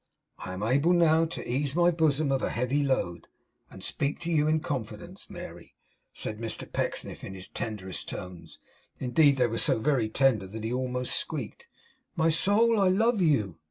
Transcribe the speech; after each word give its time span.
I 0.39 0.53
am 0.53 0.63
able 0.63 0.93
now 0.93 1.25
to 1.25 1.47
ease 1.47 1.75
my 1.75 1.91
bosom 1.91 2.31
of 2.31 2.41
a 2.41 2.49
heavy 2.49 2.81
load, 2.81 3.27
and 3.69 3.83
speak 3.83 4.17
to 4.21 4.31
you 4.31 4.47
in 4.47 4.59
confidence. 4.59 5.29
Mary,' 5.29 5.75
said 6.11 6.39
Mr 6.39 6.65
Pecksniff 6.73 7.23
in 7.23 7.35
his 7.35 7.47
tenderest 7.47 8.09
tones, 8.09 8.57
indeed 8.99 9.37
they 9.37 9.45
were 9.45 9.59
so 9.59 9.77
very 9.77 10.09
tender 10.09 10.47
that 10.47 10.63
he 10.63 10.73
almost 10.73 11.15
squeaked: 11.19 11.67
'My 12.15 12.29
soul! 12.29 12.79
I 12.79 12.87
love 12.87 13.21
you! 13.21 13.59